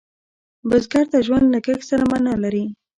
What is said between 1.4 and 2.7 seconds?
له کښت سره معنا لري